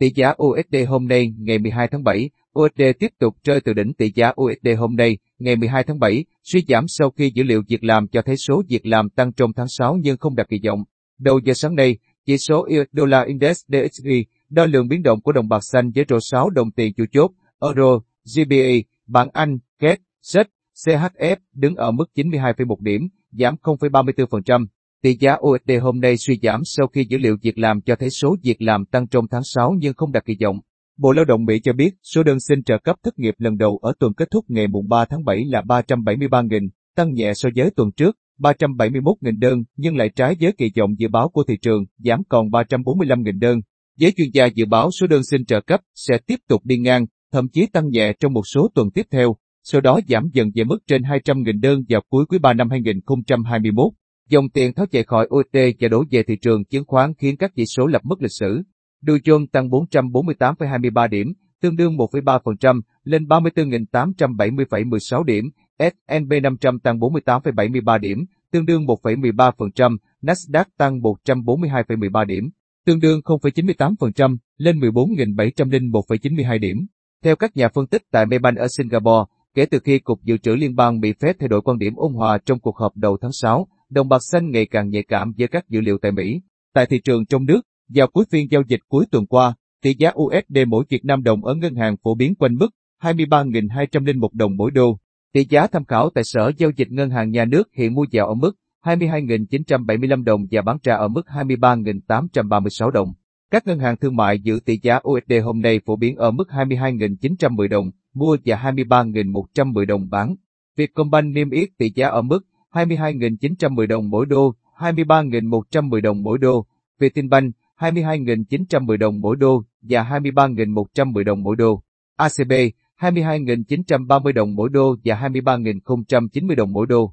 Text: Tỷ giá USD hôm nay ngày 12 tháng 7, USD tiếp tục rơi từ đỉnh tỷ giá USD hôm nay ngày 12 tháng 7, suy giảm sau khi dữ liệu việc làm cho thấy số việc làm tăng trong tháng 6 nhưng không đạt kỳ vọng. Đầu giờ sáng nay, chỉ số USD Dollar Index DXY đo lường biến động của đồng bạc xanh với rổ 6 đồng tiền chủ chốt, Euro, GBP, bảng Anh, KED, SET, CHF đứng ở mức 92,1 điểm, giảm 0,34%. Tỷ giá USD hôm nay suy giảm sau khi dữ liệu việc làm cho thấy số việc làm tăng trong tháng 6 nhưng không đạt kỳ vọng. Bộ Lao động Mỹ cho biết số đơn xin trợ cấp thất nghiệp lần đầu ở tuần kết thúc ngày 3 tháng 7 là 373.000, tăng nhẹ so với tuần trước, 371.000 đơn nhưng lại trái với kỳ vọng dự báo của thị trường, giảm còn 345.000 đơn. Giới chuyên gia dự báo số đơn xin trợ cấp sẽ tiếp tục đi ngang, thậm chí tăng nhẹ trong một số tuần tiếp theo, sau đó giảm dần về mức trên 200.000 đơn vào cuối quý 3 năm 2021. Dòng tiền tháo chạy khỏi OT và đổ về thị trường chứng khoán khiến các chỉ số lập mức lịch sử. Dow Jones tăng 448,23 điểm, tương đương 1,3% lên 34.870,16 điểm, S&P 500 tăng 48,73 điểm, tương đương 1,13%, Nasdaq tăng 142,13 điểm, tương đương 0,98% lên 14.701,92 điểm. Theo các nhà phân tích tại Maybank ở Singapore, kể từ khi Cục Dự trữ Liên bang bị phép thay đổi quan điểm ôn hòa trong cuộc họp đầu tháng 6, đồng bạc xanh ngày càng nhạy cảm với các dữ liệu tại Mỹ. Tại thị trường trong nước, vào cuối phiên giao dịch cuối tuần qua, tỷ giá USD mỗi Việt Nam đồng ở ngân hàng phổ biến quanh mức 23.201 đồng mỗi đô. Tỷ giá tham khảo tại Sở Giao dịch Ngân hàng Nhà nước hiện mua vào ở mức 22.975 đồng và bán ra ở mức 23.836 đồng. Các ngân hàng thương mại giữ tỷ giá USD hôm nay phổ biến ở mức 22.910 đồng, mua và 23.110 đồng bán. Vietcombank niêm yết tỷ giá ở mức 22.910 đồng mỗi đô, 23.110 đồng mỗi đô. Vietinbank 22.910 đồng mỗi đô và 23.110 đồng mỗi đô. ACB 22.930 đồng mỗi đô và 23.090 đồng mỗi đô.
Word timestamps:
Tỷ 0.00 0.10
giá 0.14 0.34
USD 0.42 0.76
hôm 0.88 1.08
nay 1.08 1.34
ngày 1.38 1.58
12 1.58 1.88
tháng 1.90 2.04
7, 2.04 2.30
USD 2.58 2.82
tiếp 2.98 3.08
tục 3.18 3.36
rơi 3.44 3.60
từ 3.60 3.72
đỉnh 3.72 3.92
tỷ 3.92 4.12
giá 4.14 4.32
USD 4.40 4.68
hôm 4.78 4.96
nay 4.96 5.18
ngày 5.38 5.56
12 5.56 5.84
tháng 5.84 5.98
7, 5.98 6.24
suy 6.44 6.64
giảm 6.68 6.84
sau 6.88 7.10
khi 7.10 7.32
dữ 7.34 7.42
liệu 7.42 7.62
việc 7.68 7.84
làm 7.84 8.08
cho 8.08 8.22
thấy 8.22 8.36
số 8.36 8.62
việc 8.68 8.86
làm 8.86 9.10
tăng 9.10 9.32
trong 9.32 9.52
tháng 9.52 9.68
6 9.68 9.98
nhưng 10.02 10.16
không 10.16 10.36
đạt 10.36 10.48
kỳ 10.48 10.60
vọng. 10.66 10.84
Đầu 11.18 11.40
giờ 11.44 11.52
sáng 11.54 11.74
nay, 11.74 11.98
chỉ 12.26 12.38
số 12.38 12.60
USD 12.60 12.98
Dollar 12.98 13.26
Index 13.26 13.60
DXY 13.68 14.24
đo 14.48 14.66
lường 14.66 14.88
biến 14.88 15.02
động 15.02 15.20
của 15.20 15.32
đồng 15.32 15.48
bạc 15.48 15.60
xanh 15.72 15.90
với 15.94 16.04
rổ 16.08 16.18
6 16.20 16.50
đồng 16.50 16.70
tiền 16.70 16.94
chủ 16.94 17.04
chốt, 17.12 17.30
Euro, 17.60 17.98
GBP, 18.36 18.86
bảng 19.06 19.28
Anh, 19.32 19.58
KED, 19.78 19.98
SET, 20.22 20.46
CHF 20.86 21.36
đứng 21.54 21.76
ở 21.76 21.90
mức 21.90 22.04
92,1 22.14 22.76
điểm, 22.80 23.08
giảm 23.30 23.54
0,34%. 23.62 24.66
Tỷ 25.02 25.16
giá 25.20 25.36
USD 25.46 25.82
hôm 25.82 26.00
nay 26.00 26.16
suy 26.16 26.38
giảm 26.42 26.60
sau 26.64 26.86
khi 26.86 27.06
dữ 27.08 27.18
liệu 27.18 27.36
việc 27.42 27.58
làm 27.58 27.80
cho 27.80 27.96
thấy 27.96 28.10
số 28.10 28.36
việc 28.42 28.62
làm 28.62 28.84
tăng 28.84 29.06
trong 29.06 29.24
tháng 29.30 29.42
6 29.44 29.74
nhưng 29.78 29.94
không 29.94 30.12
đạt 30.12 30.24
kỳ 30.24 30.36
vọng. 30.42 30.60
Bộ 30.98 31.12
Lao 31.12 31.24
động 31.24 31.44
Mỹ 31.44 31.60
cho 31.62 31.72
biết 31.72 31.94
số 32.02 32.22
đơn 32.22 32.40
xin 32.40 32.62
trợ 32.64 32.78
cấp 32.78 32.96
thất 33.04 33.18
nghiệp 33.18 33.34
lần 33.38 33.56
đầu 33.56 33.78
ở 33.82 33.92
tuần 33.98 34.14
kết 34.14 34.28
thúc 34.30 34.44
ngày 34.48 34.66
3 34.88 35.04
tháng 35.04 35.24
7 35.24 35.44
là 35.46 35.62
373.000, 35.62 36.68
tăng 36.96 37.12
nhẹ 37.12 37.32
so 37.34 37.48
với 37.56 37.70
tuần 37.76 37.92
trước, 37.92 38.16
371.000 38.38 39.38
đơn 39.38 39.62
nhưng 39.76 39.96
lại 39.96 40.08
trái 40.16 40.36
với 40.40 40.52
kỳ 40.58 40.70
vọng 40.78 40.90
dự 40.98 41.08
báo 41.08 41.28
của 41.28 41.44
thị 41.48 41.54
trường, 41.62 41.84
giảm 41.98 42.22
còn 42.28 42.46
345.000 42.46 43.38
đơn. 43.40 43.60
Giới 43.98 44.12
chuyên 44.16 44.28
gia 44.32 44.46
dự 44.46 44.64
báo 44.66 44.90
số 45.00 45.06
đơn 45.06 45.24
xin 45.24 45.44
trợ 45.44 45.60
cấp 45.60 45.80
sẽ 45.94 46.18
tiếp 46.26 46.36
tục 46.48 46.64
đi 46.64 46.78
ngang, 46.78 47.06
thậm 47.32 47.48
chí 47.48 47.66
tăng 47.66 47.88
nhẹ 47.88 48.12
trong 48.20 48.32
một 48.32 48.46
số 48.54 48.68
tuần 48.74 48.90
tiếp 48.90 49.06
theo, 49.10 49.36
sau 49.62 49.80
đó 49.80 50.00
giảm 50.08 50.28
dần 50.32 50.50
về 50.54 50.64
mức 50.64 50.78
trên 50.86 51.02
200.000 51.02 51.60
đơn 51.60 51.82
vào 51.88 52.02
cuối 52.08 52.26
quý 52.26 52.38
3 52.38 52.52
năm 52.52 52.70
2021. 52.70 53.92
Dòng 54.30 54.48
tiền 54.48 54.74
tháo 54.74 54.86
chạy 54.86 55.04
khỏi 55.04 55.26
OT 55.26 55.54
và 55.80 55.88
đổ 55.88 56.04
về 56.10 56.22
thị 56.22 56.36
trường 56.36 56.64
chứng 56.64 56.84
khoán 56.86 57.14
khiến 57.14 57.36
các 57.36 57.52
chỉ 57.56 57.66
số 57.66 57.86
lập 57.86 58.02
mức 58.04 58.22
lịch 58.22 58.32
sử. 58.40 58.62
Dow 59.06 59.18
Jones 59.18 59.46
tăng 59.52 59.68
448,23 59.68 61.08
điểm, 61.08 61.32
tương 61.62 61.76
đương 61.76 61.96
1,3% 61.96 62.80
lên 63.04 63.24
34.870,16 63.24 65.24
điểm, 65.24 65.44
S&P 65.78 66.42
500 66.42 66.78
tăng 66.78 66.98
48,73 66.98 67.98
điểm, 67.98 68.18
tương 68.52 68.66
đương 68.66 68.84
1,13%, 68.84 69.96
Nasdaq 70.22 70.64
tăng 70.78 71.00
142,13 71.00 72.26
điểm, 72.26 72.50
tương 72.86 73.00
đương 73.00 73.20
0,98% 73.20 74.36
lên 74.56 74.78
14.701,92 74.78 76.58
điểm. 76.58 76.76
Theo 77.24 77.36
các 77.36 77.56
nhà 77.56 77.68
phân 77.68 77.86
tích 77.86 78.02
tại 78.12 78.26
Maybank 78.26 78.58
ở 78.58 78.66
Singapore, 78.76 79.24
kể 79.54 79.66
từ 79.66 79.78
khi 79.84 79.98
Cục 79.98 80.22
Dự 80.22 80.36
trữ 80.36 80.52
Liên 80.52 80.74
bang 80.74 81.00
bị 81.00 81.14
phép 81.20 81.36
thay 81.40 81.48
đổi 81.48 81.62
quan 81.62 81.78
điểm 81.78 81.92
ôn 81.96 82.12
hòa 82.12 82.38
trong 82.46 82.60
cuộc 82.60 82.76
họp 82.76 82.96
đầu 82.96 83.16
tháng 83.20 83.32
6, 83.32 83.68
đồng 83.90 84.08
bạc 84.08 84.22
xanh 84.22 84.50
ngày 84.50 84.66
càng 84.66 84.90
nhạy 84.90 85.02
cảm 85.02 85.32
với 85.38 85.48
các 85.48 85.68
dữ 85.68 85.80
liệu 85.80 85.98
tại 86.02 86.12
Mỹ. 86.12 86.40
Tại 86.74 86.86
thị 86.86 87.00
trường 87.04 87.26
trong 87.26 87.44
nước, 87.44 87.60
vào 87.94 88.06
cuối 88.06 88.24
phiên 88.30 88.50
giao 88.50 88.62
dịch 88.68 88.80
cuối 88.88 89.06
tuần 89.10 89.26
qua, 89.26 89.54
tỷ 89.82 89.94
giá 89.98 90.10
USD 90.22 90.58
mỗi 90.66 90.84
Việt 90.88 91.04
Nam 91.04 91.22
đồng 91.22 91.44
ở 91.44 91.54
ngân 91.54 91.74
hàng 91.74 91.96
phổ 92.02 92.14
biến 92.14 92.34
quanh 92.34 92.54
mức 92.54 92.68
23.201 93.02 94.28
đồng 94.32 94.56
mỗi 94.56 94.70
đô. 94.70 94.98
Tỷ 95.32 95.44
giá 95.44 95.66
tham 95.66 95.84
khảo 95.84 96.10
tại 96.14 96.24
Sở 96.24 96.52
Giao 96.56 96.70
dịch 96.76 96.90
Ngân 96.90 97.10
hàng 97.10 97.30
Nhà 97.30 97.44
nước 97.44 97.68
hiện 97.74 97.94
mua 97.94 98.06
vào 98.12 98.26
ở 98.26 98.34
mức 98.34 98.52
22.975 98.84 100.24
đồng 100.24 100.46
và 100.50 100.62
bán 100.62 100.76
ra 100.82 100.94
ở 100.94 101.08
mức 101.08 101.26
23.836 101.26 102.90
đồng. 102.90 103.12
Các 103.50 103.66
ngân 103.66 103.78
hàng 103.78 103.96
thương 103.96 104.16
mại 104.16 104.40
giữ 104.40 104.60
tỷ 104.64 104.78
giá 104.82 105.00
USD 105.08 105.32
hôm 105.44 105.60
nay 105.60 105.80
phổ 105.86 105.96
biến 105.96 106.16
ở 106.16 106.30
mức 106.30 106.48
22.910 106.50 107.68
đồng, 107.68 107.90
mua 108.14 108.36
và 108.44 108.56
23.110 108.56 109.86
đồng 109.86 110.10
bán. 110.10 110.34
Vietcombank 110.76 111.34
niêm 111.34 111.50
yết 111.50 111.68
tỷ 111.78 111.90
giá 111.94 112.08
ở 112.08 112.22
mức 112.22 112.40
22.910 112.72 113.86
đồng 113.86 114.10
mỗi 114.10 114.26
đô, 114.26 114.54
23.110 114.78 116.00
đồng 116.00 116.22
mỗi 116.22 116.38
đô. 116.38 116.66
Vietinbank 116.98 117.54
22.910 117.78 118.96
đồng 118.96 119.20
mỗi 119.20 119.36
đô 119.36 119.62
và 119.82 120.02
23.110 120.02 121.24
đồng 121.24 121.42
mỗi 121.42 121.56
đô. 121.56 121.82
ACB 122.16 122.52
22.930 123.00 124.32
đồng 124.32 124.54
mỗi 124.54 124.68
đô 124.68 124.96
và 125.04 125.14
23.090 125.14 126.54
đồng 126.56 126.72
mỗi 126.72 126.86
đô. 126.86 127.12